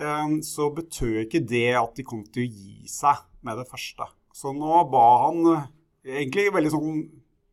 ehm, 0.03 0.39
så 0.45 0.69
betød 0.75 1.23
ikke 1.23 1.41
det 1.49 1.71
at 1.79 1.95
de 1.97 2.05
kom 2.05 2.21
til 2.27 2.45
å 2.45 2.51
gi 2.51 2.91
seg 2.91 3.23
med 3.47 3.57
det 3.57 3.67
første. 3.71 4.05
Så 4.37 4.53
nå 4.53 4.83
ba 4.91 5.05
han 5.25 5.41
eh, 5.53 5.69
egentlig 6.21 6.51
veldig 6.53 6.73
sånn 6.75 6.99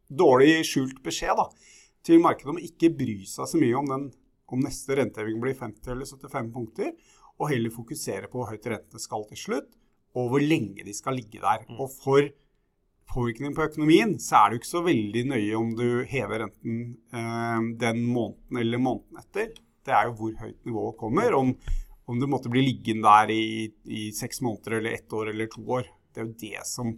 dårlig 0.09 0.67
skjult 0.69 1.01
beskjed 1.05 1.37
da, 1.41 1.49
til 2.05 2.21
markedet 2.25 2.53
om 2.53 2.61
ikke 2.61 2.93
bry 2.97 3.23
seg 3.29 3.49
så 3.49 3.61
mye 3.61 3.79
om, 3.79 3.89
den, 3.89 4.05
om 4.53 4.61
neste 4.65 4.97
renteheving 5.01 5.41
blir 5.43 5.57
50 5.57 5.95
eller 5.95 6.09
75 6.09 6.53
punkter. 6.53 6.93
og 7.39 7.53
heller 7.53 7.71
fokusere 7.71 8.27
på 8.27 8.41
hvor 8.41 8.49
høyt 8.51 8.65
rentene 8.67 8.99
skal 8.99 9.23
til 9.29 9.39
slutt, 9.39 9.69
og 10.19 10.33
hvor 10.33 10.43
lenge 10.43 10.83
de 10.83 10.95
skal 10.97 11.15
ligge 11.15 11.39
der. 11.39 11.63
Og 11.79 11.87
for 11.95 12.27
påvirkning 13.09 13.55
på 13.57 13.65
økonomien, 13.69 14.15
så 14.21 14.43
er 14.43 14.51
det 14.51 14.57
jo 14.57 14.63
ikke 14.63 14.71
så 14.71 14.85
veldig 14.87 15.25
nøye 15.33 15.59
om 15.59 15.73
du 15.77 15.87
hever 16.09 16.45
renten 16.45 16.81
eh, 17.15 17.69
den 17.81 18.05
måneden 18.07 18.61
eller 18.63 18.83
måneden 18.83 19.23
etter. 19.23 19.53
Det 19.87 19.95
er 19.95 20.09
jo 20.09 20.17
hvor 20.19 20.35
høyt 20.43 20.61
nivået 20.69 20.99
kommer. 21.01 21.37
Om, 21.39 21.55
om 22.09 22.21
du 22.21 22.29
måtte 22.29 22.53
bli 22.53 22.67
liggende 22.67 23.09
der 23.09 23.33
i, 23.33 23.69
i 23.89 24.11
seks 24.17 24.43
måneder 24.45 24.79
eller 24.79 24.99
ett 24.99 25.13
år 25.17 25.33
eller 25.33 25.49
to 25.53 25.65
år. 25.79 25.89
Det 26.13 26.23
er 26.23 26.29
jo 26.29 26.37
det 26.43 26.67
som 26.69 26.93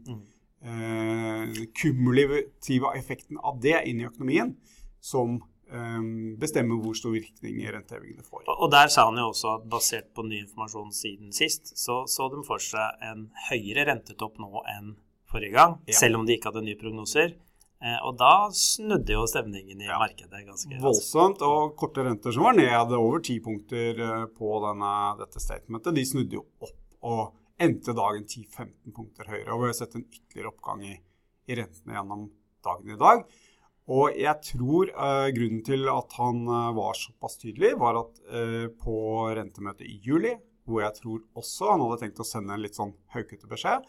eh, 0.64 1.62
Kumulative 1.78 2.94
effekten 2.98 3.38
av 3.38 3.60
det 3.62 3.78
inn 3.86 4.02
i 4.02 4.08
økonomien 4.08 4.56
som 5.00 5.38
eh, 5.70 6.00
bestemmer 6.40 6.80
hvor 6.82 6.96
stor 6.98 7.14
virkning 7.14 7.62
rentehevingene 7.70 8.26
får. 8.26 8.42
Og, 8.48 8.56
og 8.66 8.72
der 8.74 8.90
sa 8.92 9.06
han 9.08 9.20
jo 9.20 9.28
også 9.30 9.54
at 9.58 9.70
basert 9.70 10.10
på 10.16 10.26
ny 10.26 10.42
informasjon 10.42 10.90
siden 10.96 11.30
sist, 11.36 11.72
så 11.78 12.02
så 12.10 12.28
de 12.32 12.42
for 12.46 12.62
seg 12.62 13.06
en 13.06 13.28
høyere 13.50 13.86
rentetopp 13.92 14.42
nå 14.42 14.66
enn 14.74 14.96
forrige 15.30 15.54
gang, 15.56 15.78
Ja. 15.86 15.94
selv 15.98 16.18
om 16.20 16.26
de 16.26 16.36
ikke 16.36 16.50
hadde 16.52 16.64
nye 16.66 16.78
prognoser. 16.80 17.34
Eh, 17.80 17.96
og 18.04 18.18
da 18.20 18.50
snudde 18.52 19.14
jo 19.14 19.22
stemningen 19.30 19.80
i 19.80 19.86
Ja. 19.88 19.98
markedet 19.98 20.44
ganske. 20.46 20.80
Voldsomt, 20.82 21.40
og 21.40 21.76
korte 21.80 22.04
renter 22.04 22.32
som 22.32 22.42
var 22.44 22.52
ned 22.58 22.92
over 22.92 23.20
ti 23.24 23.38
punkter 23.40 23.98
eh, 23.98 24.26
på 24.36 24.60
denne, 24.66 25.18
dette 25.18 25.40
statementet, 25.40 25.94
de 25.96 26.04
snudde 26.04 26.36
jo 26.36 26.44
opp 26.60 26.76
og 27.02 27.32
endte 27.58 27.94
dagen 27.96 28.24
10-15 28.28 28.92
punkter 28.92 29.24
høyere. 29.24 29.48
Og 29.54 29.62
vi 29.62 29.66
har 29.70 29.78
sett 29.78 29.94
en 29.96 30.04
ytterligere 30.04 30.52
oppgang 30.52 30.82
i, 30.84 30.98
i 31.48 31.54
rentene 31.56 31.94
gjennom 31.96 32.30
dagen 32.62 32.90
i 32.92 32.96
dag. 33.00 33.24
Og 33.90 34.12
jeg 34.14 34.36
tror 34.44 34.90
eh, 34.92 35.30
grunnen 35.34 35.64
til 35.64 35.88
at 35.88 36.12
han 36.20 36.44
eh, 36.46 36.68
var 36.76 36.92
såpass 36.94 37.38
tydelig, 37.40 37.72
var 37.80 37.96
at 38.04 38.20
eh, 38.30 38.68
på 38.78 38.94
rentemøtet 39.34 39.88
i 39.88 39.96
juli, 40.04 40.34
hvor 40.68 40.84
jeg 40.84 40.94
tror 41.00 41.24
også 41.34 41.70
han 41.72 41.80
hadde 41.80 41.98
tenkt 42.04 42.20
å 42.22 42.28
sende 42.28 42.54
en 42.54 42.62
litt 42.62 42.76
sånn 42.76 42.92
haukete 43.16 43.48
beskjed, 43.50 43.82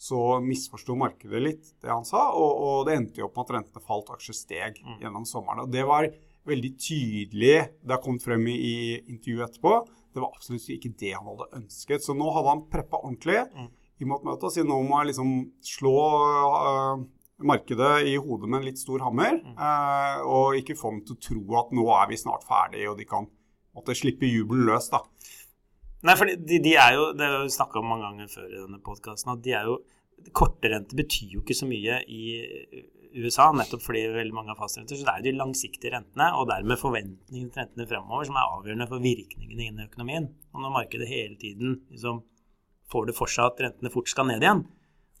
så 0.00 0.38
misforsto 0.42 0.96
markedet 0.98 1.40
litt 1.42 1.68
det 1.82 1.90
han 1.92 2.04
sa, 2.06 2.26
og, 2.34 2.52
og 2.66 2.86
det 2.88 2.96
endte 2.98 3.22
jo 3.22 3.28
opp 3.28 3.38
med 3.38 3.46
at 3.46 3.52
rentene 3.58 3.84
falt 3.84 4.10
og 4.10 4.18
aksjer 4.18 4.36
steg 4.36 4.80
gjennom 5.00 5.26
sommeren. 5.28 5.64
Og 5.64 5.72
det 5.72 5.84
var 5.88 6.08
veldig 6.44 6.72
tydelig, 6.76 7.54
det 7.80 7.94
har 7.94 8.02
kommet 8.04 8.24
frem 8.26 8.44
i, 8.52 8.56
i 8.56 8.74
intervjuet 9.14 9.46
etterpå, 9.48 9.76
det 10.14 10.22
var 10.22 10.34
absolutt 10.34 10.68
ikke 10.70 10.92
det 11.00 11.14
han 11.16 11.26
hadde 11.26 11.50
ønsket. 11.58 12.04
Så 12.04 12.14
nå 12.14 12.28
hadde 12.34 12.52
han 12.52 12.66
preppa 12.70 13.00
ordentlig 13.00 13.40
i 13.98 14.06
møtet 14.08 14.46
og 14.46 14.52
sier 14.52 14.66
nå 14.68 14.76
må 14.86 15.00
jeg 15.00 15.12
liksom 15.12 15.32
slå 15.64 15.94
uh, 16.04 17.04
markedet 17.42 18.04
i 18.10 18.16
hodet 18.16 18.50
med 18.50 18.60
en 18.60 18.68
litt 18.68 18.78
stor 18.78 19.02
hammer, 19.02 19.40
øh, 19.42 20.18
og 20.30 20.58
ikke 20.60 20.76
få 20.78 20.92
dem 20.94 21.00
til 21.06 21.16
å 21.16 21.24
tro 21.28 21.56
at 21.60 21.72
nå 21.74 21.86
er 21.96 22.10
vi 22.10 22.20
snart 22.20 22.46
ferdig, 22.46 22.84
og 22.90 22.98
de 23.00 23.06
kan 23.10 23.26
måtte 23.74 23.96
slippe 23.98 24.28
jubelen 24.30 24.68
løs, 24.68 24.86
da. 24.92 25.02
Nei, 26.04 26.16
for 26.20 26.28
de, 26.28 26.58
de 26.60 26.74
er 26.76 26.96
jo, 26.98 27.10
det 27.16 27.28
har 27.30 27.44
vi 27.46 27.52
snakka 27.54 27.80
om 27.80 27.88
mange 27.88 28.04
ganger 28.04 28.32
før 28.32 28.50
i 28.50 28.58
denne 28.58 28.80
podkasten, 28.84 29.32
at 29.32 29.44
de 29.44 29.54
er 29.56 29.70
jo 29.70 29.80
Korte 30.32 30.70
renter 30.70 30.96
betyr 30.96 31.32
jo 31.34 31.40
ikke 31.42 31.56
så 31.58 31.66
mye 31.68 31.98
i 32.08 32.20
USA, 33.18 33.50
nettopp 33.54 33.82
fordi 33.84 34.04
veldig 34.14 34.34
mange 34.34 34.52
har 34.52 34.58
fastrenter. 34.58 34.96
Så 34.96 35.04
det 35.06 35.10
er 35.12 35.20
jo 35.20 35.26
de 35.26 35.40
langsiktige 35.40 35.92
rentene, 35.94 36.30
og 36.38 36.48
dermed 36.48 36.80
forventningene 36.80 37.50
til 37.52 37.60
rentene 37.60 37.86
fremover, 37.90 38.24
som 38.28 38.38
er 38.38 38.54
avgjørende 38.56 38.86
for 38.90 39.04
virkningene 39.04 39.66
i 39.66 39.84
økonomien. 39.84 40.30
Og 40.54 40.64
når 40.64 40.74
markedet 40.78 41.10
hele 41.10 41.36
tiden 41.40 41.76
liksom, 41.92 42.22
får 42.90 43.10
det 43.10 43.16
for 43.18 43.30
seg 43.30 43.50
at 43.50 43.62
rentene 43.66 43.92
fort 43.92 44.10
skal 44.10 44.30
ned 44.30 44.46
igjen, 44.46 44.64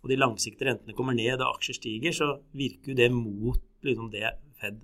og 0.02 0.10
de 0.10 0.20
langsiktige 0.20 0.68
rentene 0.70 0.96
kommer 0.96 1.16
ned 1.16 1.38
og 1.38 1.54
aksjer 1.54 1.78
stiger, 1.78 2.16
så 2.16 2.30
virker 2.56 2.92
jo 2.92 2.98
det 2.98 3.10
mot 3.14 3.60
liksom, 3.86 4.10
det 4.14 4.34
Fed 4.60 4.80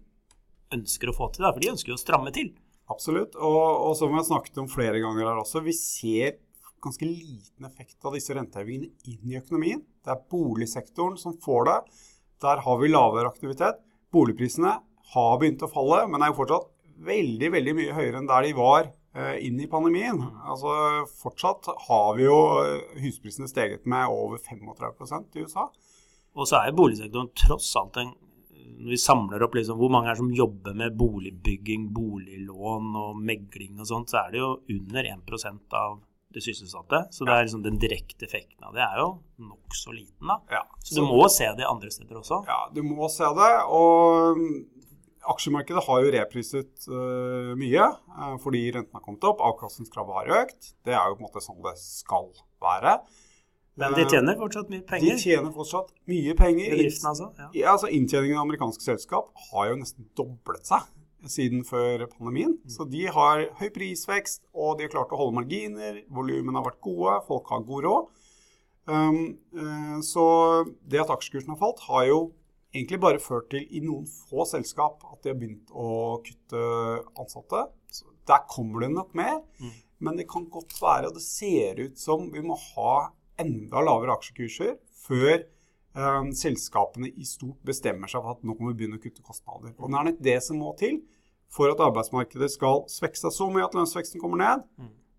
ønsker 0.75 1.11
å 1.11 1.17
få 1.17 1.31
til. 1.35 1.47
Da, 1.47 1.55
for 1.55 1.63
de 1.63 1.73
ønsker 1.73 1.93
jo 1.93 1.99
å 1.99 2.01
stramme 2.01 2.33
til. 2.35 2.53
Absolutt. 2.91 3.37
Og, 3.39 3.61
og 3.87 3.97
som 3.99 4.11
vi 4.11 4.19
har 4.19 4.27
snakket 4.27 4.59
om 4.63 4.71
flere 4.71 5.01
ganger 5.03 5.29
her 5.29 5.43
også, 5.43 5.63
vi 5.65 5.75
ser 5.77 6.39
ganske 6.81 7.05
liten 7.07 7.67
effekt 7.69 7.99
av 8.09 8.17
disse 8.17 8.35
rentehevingene 8.37 8.91
inn 9.13 9.33
i 9.33 9.39
økonomien. 9.39 9.83
Det 10.01 10.15
er 10.15 10.23
boligsektoren 10.33 11.19
som 11.21 11.37
får 11.45 11.67
det. 11.69 11.79
Der 12.41 12.63
har 12.65 12.79
vi 12.81 12.91
lavere 12.91 13.29
aktivitet. 13.29 13.83
Boligprisene 14.15 14.79
har 15.15 15.35
begynt 15.41 15.63
å 15.67 15.71
falle, 15.71 16.07
men 16.11 16.23
er 16.25 16.33
jo 16.33 16.41
fortsatt 16.41 16.71
veldig 17.01 17.53
veldig 17.55 17.77
mye 17.79 17.97
høyere 17.97 18.21
enn 18.21 18.29
der 18.29 18.47
de 18.47 18.57
var 18.57 18.89
eh, 18.89 19.37
inn 19.47 19.61
i 19.61 19.69
pandemien. 19.71 20.19
Altså 20.45 21.05
Fortsatt 21.21 21.71
har 21.87 22.11
vi 22.19 22.27
jo 22.27 22.41
eh, 22.63 22.99
husprisene 23.05 23.49
steget 23.51 23.87
med 23.89 24.11
over 24.13 24.41
35% 24.43 25.39
i 25.39 25.47
USA. 25.47 25.69
Og 26.37 26.47
så 26.47 26.61
er 26.61 26.71
jo 26.71 26.81
boligsektoren 26.83 27.33
tross 27.39 27.73
alt 27.81 27.99
en 28.01 28.13
Når 28.81 28.95
vi 28.95 29.01
samler 29.01 29.43
opp 29.45 29.57
liksom 29.59 29.79
hvor 29.81 29.91
mange 29.93 30.13
er 30.13 30.19
som 30.19 30.31
jobber 30.35 30.77
med 30.77 30.97
boligbygging, 30.99 31.91
boliglån 31.95 32.95
og 32.97 33.19
megling 33.19 33.81
og 33.81 33.89
sånt, 33.91 34.13
så 34.13 34.25
er 34.25 34.35
det 34.35 34.41
jo 34.41 34.55
under 34.77 35.11
1% 35.17 35.77
av 35.81 35.99
det 36.35 36.43
sysselsatte. 36.45 37.05
Så 37.11 37.27
det 37.27 37.35
er 37.35 37.47
liksom 37.47 37.63
den 37.65 37.79
direkte 37.83 38.27
effekten 38.27 38.67
av 38.67 38.77
det 38.77 38.85
er 38.85 39.01
jo 39.03 39.09
nokså 39.51 39.95
liten, 39.95 40.31
da. 40.31 40.39
Ja, 40.53 40.63
Så 40.85 41.01
du 41.01 41.07
må 41.09 41.25
se 41.33 41.49
det 41.59 41.67
andre 41.67 41.91
steder 41.91 42.21
også. 42.21 42.43
Ja, 42.49 42.61
du 42.75 42.85
må 42.87 43.09
se 43.11 43.27
det. 43.37 43.51
Og 43.75 44.39
mm, 44.39 44.61
aksjemarkedet 45.35 45.83
har 45.89 46.05
jo 46.05 46.13
repriset 46.15 46.87
uh, 46.91 47.57
mye 47.59 47.89
uh, 48.15 48.37
fordi 48.43 48.69
renten 48.77 48.95
har 48.97 49.05
kommet 49.05 49.27
opp. 49.27 49.43
Avkastningskravet 49.51 50.21
har 50.21 50.45
økt. 50.45 50.73
Det 50.87 50.95
er 50.95 51.11
jo 51.11 51.19
på 51.19 51.25
en 51.25 51.29
måte 51.29 51.45
sånn 51.45 51.61
det 51.67 51.75
skal 51.83 52.31
være. 52.63 53.01
Men 53.79 53.95
de 53.97 54.05
tjener 54.11 54.37
fortsatt 54.39 54.71
mye 54.73 54.83
penger? 54.87 55.15
De 55.15 55.23
tjener 55.23 55.53
fortsatt 55.55 55.93
mye 56.11 56.35
penger. 56.37 56.73
Bedriften, 56.75 57.11
altså. 57.13 57.29
Ja. 57.39 57.51
Ja, 57.55 57.75
altså 57.75 57.91
Inntjeningen 57.93 58.39
av 58.39 58.49
amerikanske 58.49 58.85
selskap 58.85 59.31
har 59.51 59.71
jo 59.71 59.79
nesten 59.81 60.09
doblet 60.19 60.67
seg 60.69 60.89
siden 61.29 61.63
før 61.69 62.07
pandemien. 62.11 62.57
Så 62.71 62.87
de 62.89 63.05
har 63.13 63.47
høy 63.61 63.69
prisvekst, 63.75 64.43
og 64.57 64.79
de 64.79 64.87
har 64.87 64.93
klart 64.93 65.13
å 65.15 65.21
holde 65.21 65.37
marginer. 65.39 66.03
Volumene 66.13 66.59
har 66.59 66.67
vært 66.71 66.83
gode, 66.85 67.17
folk 67.29 67.53
har 67.53 67.65
god 67.69 67.87
råd. 67.87 68.27
Um, 68.91 69.19
uh, 69.55 69.99
så 70.03 70.25
det 70.91 71.03
at 71.03 71.13
aksjekursen 71.13 71.53
har 71.55 71.61
falt, 71.61 71.85
har 71.87 72.09
jo 72.09 72.21
egentlig 72.75 73.01
bare 73.03 73.23
ført 73.23 73.51
til 73.53 73.67
i 73.77 73.83
noen 73.85 74.07
få 74.09 74.47
selskap 74.49 75.03
at 75.11 75.21
de 75.23 75.33
har 75.33 75.39
begynt 75.39 75.71
å 75.75 76.19
kutte 76.25 76.65
ansatte. 77.21 77.67
Så 77.93 78.11
der 78.29 78.45
kommer 78.51 78.85
det 78.85 78.93
nok 78.95 79.15
mer. 79.19 79.41
Men 80.01 80.17
det 80.17 80.31
kan 80.31 80.47
godt 80.49 80.79
være, 80.81 81.11
og 81.11 81.17
det 81.19 81.25
ser 81.25 81.83
ut 81.83 81.99
som 82.01 82.31
vi 82.33 82.41
må 82.45 82.57
ha 82.57 83.11
enda 83.41 83.83
lavere 83.85 84.17
aksjekurser 84.17 84.77
før 85.05 85.37
eh, 85.39 86.31
selskapene 86.37 87.11
i 87.11 87.27
stort 87.29 87.61
bestemmer 87.67 88.11
seg 88.11 88.23
for 88.25 88.37
at 88.37 88.45
nå 88.47 88.57
må 88.59 88.71
vi 88.71 88.83
begynne 88.83 89.01
å 89.01 89.03
kutte 89.03 89.25
kostnader. 89.27 89.75
Og 89.79 89.91
det 89.91 90.01
er 90.01 90.09
nett 90.11 90.23
det 90.31 90.39
som 90.47 90.61
må 90.63 90.75
til 90.81 91.01
for 91.51 91.73
at 91.73 91.83
arbeidsmarkedet 91.83 92.51
skal 92.53 92.85
svekke 92.91 93.19
seg 93.19 93.35
så 93.35 93.49
mye 93.51 93.67
at 93.67 93.75
lønnsveksten 93.75 94.23
kommer 94.23 94.39
ned, 94.39 94.67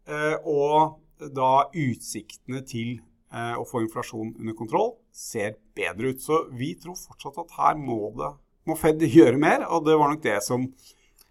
eh, 0.08 0.38
og 0.48 1.02
da 1.36 1.68
utsiktene 1.78 2.64
til 2.68 2.96
eh, 3.34 3.58
å 3.60 3.66
få 3.68 3.84
inflasjon 3.86 4.32
under 4.40 4.56
kontroll 4.58 4.96
ser 5.12 5.58
bedre 5.78 6.14
ut. 6.14 6.24
Så 6.24 6.46
vi 6.56 6.74
tror 6.80 6.98
fortsatt 7.00 7.42
at 7.44 7.60
her 7.60 7.78
må, 7.80 8.00
det, 8.18 8.32
må 8.70 8.80
Fed 8.80 9.04
gjøre 9.18 9.42
mer, 9.42 9.68
og 9.68 9.86
det 9.88 10.00
var 10.00 10.14
nok 10.14 10.24
det 10.24 10.40
som 10.48 10.70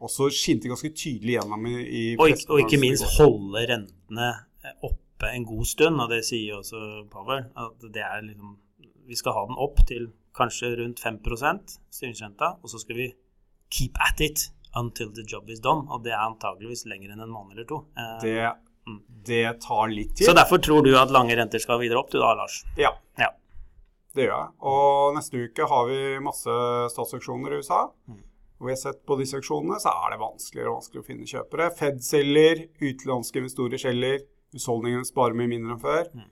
også 0.01 0.31
skinte 0.33 0.71
ganske 0.71 0.93
tydelig 0.97 1.37
gjennom 1.37 1.67
i, 1.69 1.77
i 1.77 2.05
Og, 2.17 2.33
og 2.49 2.63
ikke 2.63 2.81
minst 2.81 3.05
holde 3.19 3.67
rentene 3.69 4.33
oppe 4.81 5.10
en 5.29 5.45
god 5.45 5.67
stund, 5.67 6.00
og 6.00 6.09
det 6.11 6.23
sier 6.25 6.57
også 6.57 7.09
Power. 7.11 7.47
At 7.57 7.81
det 7.93 8.03
er 8.03 8.23
liksom 8.23 8.57
Vi 9.11 9.17
skal 9.19 9.33
ha 9.35 9.47
den 9.47 9.57
opp 9.59 9.81
til 9.89 10.12
kanskje 10.39 10.77
rundt 10.79 11.00
5% 11.03 11.79
styringsrenta, 11.91 12.53
og 12.62 12.71
så 12.71 12.79
skal 12.79 12.97
vi 12.97 13.09
keep 13.71 13.99
at 14.00 14.21
it 14.21 14.45
until 14.77 15.11
the 15.12 15.25
job 15.27 15.49
is 15.50 15.59
done. 15.61 15.89
Og 15.91 16.05
det 16.05 16.12
er 16.12 16.23
antageligvis 16.23 16.85
lenger 16.87 17.11
enn 17.12 17.21
en 17.25 17.33
måned 17.35 17.57
eller 17.57 17.67
to. 17.67 17.81
Eh, 17.99 18.21
Det, 18.23 18.53
det 19.27 19.61
tar 19.61 19.89
litt 19.91 20.15
tid. 20.17 20.27
Så 20.31 20.35
derfor 20.35 20.59
tror 20.62 20.83
du 20.87 20.95
at 20.97 21.11
lange 21.11 21.35
renter 21.37 21.59
skal 21.59 21.81
videre 21.81 21.99
opp, 21.99 22.11
du 22.11 22.19
da, 22.23 22.33
Lars? 22.35 22.62
Ja, 22.79 22.93
Ja. 23.19 23.31
det 24.15 24.29
gjør 24.29 24.39
jeg. 24.39 24.50
Og 24.62 25.15
neste 25.19 25.43
uke 25.49 25.67
har 25.69 25.87
vi 25.91 26.19
masse 26.23 26.55
statsauksjoner 26.95 27.53
i 27.53 27.59
USA. 27.61 27.89
Mm. 28.09 28.23
Og 28.61 28.67
vi 28.67 28.73
har 28.73 28.77
sett 28.77 29.05
på 29.07 29.17
disse 29.19 29.35
auksjonene, 29.39 29.81
så 29.81 29.89
er 29.91 30.11
det 30.15 30.21
vanskeligere 30.21 30.69
og 30.71 30.79
vanskeligere 30.81 31.03
å 31.03 31.07
finne 31.11 31.27
kjøpere. 31.27 31.69
Fed 31.77 31.99
selger, 32.05 32.67
utenlandske 32.81 33.39
investorer 33.43 33.79
selger, 33.81 34.21
husholdningene 34.54 35.07
sparer 35.09 35.37
mye 35.38 35.50
mindre 35.50 35.76
enn 35.76 35.83
før. 35.83 36.11
Mm. 36.14 36.28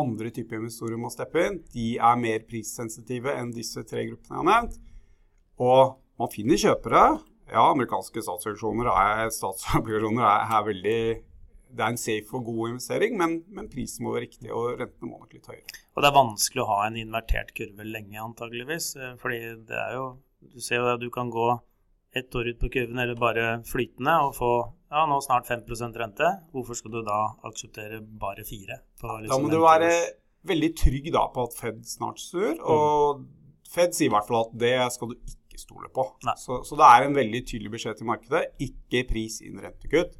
Andre 0.00 0.30
typer 0.34 0.60
investorer 0.60 1.00
må 1.00 1.10
steppe 1.10 1.42
inn. 1.46 1.58
De 1.74 1.86
er 1.98 2.20
mer 2.20 2.44
prissensitive 2.46 3.32
enn 3.34 3.50
disse 3.54 3.82
tre 3.86 4.04
gruppene 4.06 4.36
jeg 4.36 4.42
har 4.42 4.48
nevnt. 4.50 4.78
Og 5.60 5.96
man 6.20 6.30
finner 6.32 6.60
kjøpere. 6.60 7.04
Ja, 7.50 7.64
amerikanske 7.72 8.22
statsauksjoner 8.22 8.86
er, 8.92 9.24
statsobligasjoner 9.34 10.22
er, 10.22 10.44
er 10.54 10.66
veldig 10.68 11.00
Det 11.70 11.82
er 11.82 11.92
en 11.94 11.98
safe 11.98 12.34
og 12.34 12.44
god 12.46 12.68
investering, 12.72 13.16
men, 13.18 13.34
men 13.54 13.68
prisen 13.70 14.02
må 14.06 14.14
være 14.14 14.24
riktig, 14.28 14.48
og 14.50 14.78
rentene 14.78 15.06
må 15.10 15.18
nok 15.20 15.34
litt 15.36 15.46
høyere. 15.50 15.80
Og 15.94 16.02
det 16.02 16.08
er 16.08 16.16
vanskelig 16.16 16.62
å 16.64 16.68
ha 16.70 16.78
en 16.86 16.96
invertert 16.98 17.52
kurve 17.54 17.86
lenge, 17.86 18.16
antageligvis. 18.18 18.88
eh, 18.98 19.12
Fordi 19.22 19.40
det 19.68 19.78
er 19.78 19.94
jo 19.98 20.06
Du 20.40 20.60
ser 20.64 20.80
jo 20.80 20.88
at 20.94 21.02
du 21.02 21.10
kan 21.14 21.30
gå 21.30 21.46
ett 22.16 22.34
år 22.34 22.48
ut 22.50 22.58
på 22.58 22.70
kurven 22.74 22.98
eller 22.98 23.14
bare 23.18 23.44
flytende 23.68 24.14
og 24.26 24.32
få 24.34 24.50
ja, 24.90 25.04
nå 25.06 25.20
snart 25.22 25.46
5% 25.46 25.98
rente. 26.02 26.30
Hvorfor 26.50 26.74
skal 26.78 26.90
du 26.96 27.02
da 27.06 27.18
akseptere 27.46 28.00
bare 28.02 28.42
4? 28.46 28.78
Liksom 28.98 29.28
Da 29.30 29.38
må 29.38 29.50
du 29.52 29.60
være 29.62 29.90
veldig 30.50 30.70
trygg 30.80 31.10
da 31.14 31.26
på 31.30 31.44
at 31.46 31.54
Fed 31.58 31.84
snart 31.86 32.18
snur, 32.18 32.56
Mm. 32.56 32.64
og 32.64 33.26
Fed 33.70 33.94
sier 33.94 34.08
i 34.08 34.14
hvert 34.14 34.26
fall 34.26 34.40
at 34.48 34.56
det 34.58 34.72
skal 34.96 35.12
du 35.12 35.14
ikke 35.14 35.60
stole 35.60 35.88
på. 35.94 36.08
Så, 36.40 36.56
så 36.66 36.74
det 36.80 36.88
er 36.88 37.06
en 37.06 37.14
veldig 37.14 37.44
tydelig 37.46 37.70
beskjed 37.76 38.00
til 38.00 38.08
markedet. 38.08 38.42
Ikke 38.58 39.04
pris 39.12 39.38
inn 39.46 39.60
rentekutt. 39.62 40.16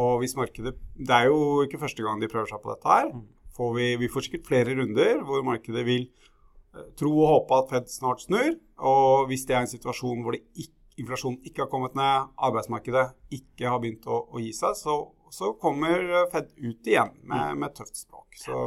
Og 0.00 0.20
hvis 0.22 0.36
markedet 0.38 0.76
Det 0.96 1.10
er 1.12 1.26
jo 1.28 1.62
ikke 1.66 1.80
første 1.82 2.02
gang 2.06 2.20
de 2.22 2.28
prøver 2.30 2.48
seg 2.48 2.62
på 2.62 2.72
dette 2.72 2.88
her. 2.88 3.12
Får 3.52 3.74
vi, 3.76 3.96
vi 4.00 4.08
får 4.08 4.24
sikkert 4.28 4.46
flere 4.48 4.72
runder 4.78 5.20
hvor 5.26 5.42
markedet 5.44 5.84
vil 5.84 6.06
eh, 6.08 6.86
tro 6.96 7.10
og 7.20 7.28
håpe 7.34 7.58
at 7.58 7.68
Fed 7.74 7.92
snart 7.92 8.22
snur. 8.24 8.54
Og 8.78 9.26
hvis 9.28 9.44
det 9.44 9.56
er 9.58 9.66
en 9.66 9.74
situasjon 9.76 10.22
hvor 10.24 10.32
det 10.38 10.46
ikke, 10.56 10.72
inflasjonen 11.00 11.40
ikke 11.46 11.64
har 11.64 11.70
kommet 11.72 11.96
ned, 11.98 12.30
arbeidsmarkedet 12.48 13.06
ikke 13.36 13.72
har 13.72 13.80
begynt 13.82 14.08
å, 14.10 14.22
å 14.30 14.42
gi 14.42 14.52
seg, 14.56 14.76
så, 14.78 14.96
så, 15.34 15.52
kommer 15.60 16.26
Fed 16.32 16.52
ut 16.58 16.90
igjen 16.90 17.14
med, 17.22 17.56
med 17.62 17.76
tøft 17.76 17.96
språk. 18.02 18.28
Så 18.40 18.58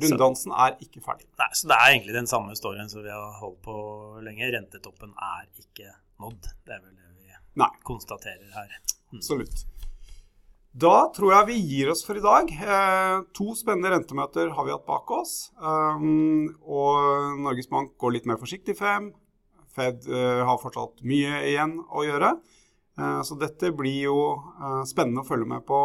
runddansen 0.00 0.54
er 0.54 0.78
ikke 0.84 1.02
ferdig. 1.04 1.28
Nei, 1.40 1.50
så 1.56 1.70
det 1.70 1.78
er 1.78 1.94
egentlig 1.94 2.16
den 2.16 2.30
samme 2.30 2.56
storyen 2.58 2.90
som 2.92 3.04
vi 3.04 3.12
har 3.12 3.40
holdt 3.40 3.60
på 3.66 3.76
lenge. 4.24 4.52
Rentetoppen 4.54 5.12
er 5.16 5.48
ikke 5.60 5.92
nådd. 6.22 6.52
Det 6.64 6.76
er 6.76 6.80
vel 6.84 6.94
det 6.94 7.10
vi 7.18 7.36
Nei. 7.60 7.72
konstaterer 7.86 8.48
her. 8.54 8.80
Mm. 9.10 9.18
Absolutt. 9.18 9.66
Da 10.70 11.08
tror 11.10 11.32
jeg 11.34 11.46
vi 11.48 11.56
gir 11.66 11.88
oss 11.90 12.04
for 12.06 12.14
i 12.14 12.22
dag. 12.22 12.46
Eh, 12.46 13.16
to 13.34 13.56
spennende 13.58 13.90
rentemøter 13.90 14.52
har 14.54 14.66
vi 14.66 14.70
hatt 14.70 14.86
bak 14.86 15.10
oss. 15.10 15.50
Um, 15.58 16.46
og 16.62 17.40
Norges 17.42 17.66
Bank 17.72 17.96
går 17.98 18.14
litt 18.14 18.28
mer 18.30 18.38
forsiktig 18.38 18.76
frem. 18.78 19.10
Fed 19.76 20.06
uh, 20.10 20.42
har 20.48 20.60
fortsatt 20.62 21.02
mye 21.06 21.42
igjen 21.50 21.78
å 21.88 22.04
gjøre. 22.06 22.34
Uh, 23.00 23.20
så 23.26 23.36
dette 23.40 23.72
blir 23.76 24.06
jo 24.08 24.18
uh, 24.60 24.82
spennende 24.88 25.24
å 25.24 25.28
følge 25.28 25.48
med 25.50 25.66
på 25.68 25.80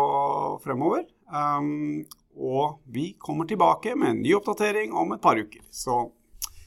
fremover. 0.65 1.06
Um, 1.32 2.04
og 2.36 2.82
vi 2.92 3.13
kommer 3.20 3.48
tilbake 3.50 3.96
med 3.96 4.12
en 4.12 4.24
ny 4.25 4.36
oppdatering 4.38 4.94
om 4.94 5.15
et 5.15 5.24
par 5.24 5.39
uker. 5.39 5.63
Så 5.72 6.10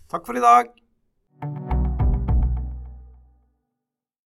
takk 0.09 0.27
for 0.27 0.39
i 0.39 0.45
dag. 0.45 0.73